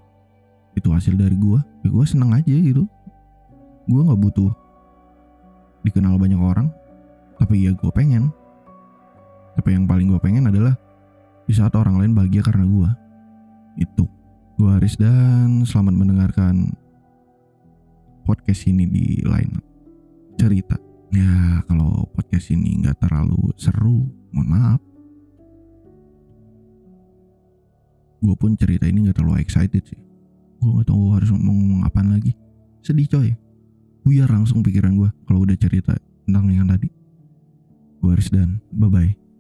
itu 0.74 0.90
hasil 0.90 1.14
dari 1.14 1.38
gue, 1.38 1.62
ya 1.86 1.90
gue 1.94 2.06
seneng 2.10 2.34
aja 2.34 2.56
gitu. 2.58 2.90
Gue 3.86 4.02
nggak 4.02 4.18
butuh 4.26 4.50
dikenal 5.82 6.18
banyak 6.18 6.38
orang, 6.38 6.70
tapi 7.38 7.66
ya 7.66 7.74
gue 7.74 7.92
pengen. 7.94 8.30
Tapi 9.58 9.76
yang 9.76 9.86
paling 9.86 10.08
gue 10.08 10.20
pengen 10.22 10.48
adalah 10.48 10.78
di 11.46 11.54
saat 11.54 11.76
orang 11.76 12.00
lain 12.00 12.16
bahagia 12.16 12.46
karena 12.46 12.64
gue. 12.64 12.90
Itu. 13.82 14.06
Gue 14.56 14.70
Haris 14.78 14.96
dan 14.96 15.66
selamat 15.66 15.96
mendengarkan 15.98 16.70
podcast 18.24 18.70
ini 18.70 18.86
di 18.86 19.20
lain 19.26 19.58
cerita. 20.38 20.78
Ya 21.12 21.60
kalau 21.68 22.08
podcast 22.16 22.54
ini 22.54 22.80
nggak 22.80 23.04
terlalu 23.04 23.52
seru, 23.60 24.08
mohon 24.32 24.48
maaf. 24.48 24.82
Gue 28.22 28.36
pun 28.38 28.54
cerita 28.54 28.86
ini 28.86 29.10
nggak 29.10 29.18
terlalu 29.18 29.42
excited 29.42 29.82
sih. 29.82 30.00
Gue 30.62 30.70
nggak 30.78 30.88
tahu 30.94 31.04
harus 31.18 31.30
ngomong 31.34 31.84
apa 31.84 32.06
lagi. 32.06 32.38
Sedih 32.86 33.10
coy. 33.10 33.34
Buyar 34.02 34.30
langsung 34.34 34.66
pikiran 34.66 34.98
gue 34.98 35.10
kalau 35.30 35.46
udah 35.46 35.58
cerita 35.58 35.94
tentang 36.26 36.50
yang 36.50 36.66
tadi. 36.66 36.90
Gue 38.02 38.18
Haris 38.18 38.34
dan 38.34 38.58
bye 38.74 38.90
bye. 38.90 39.31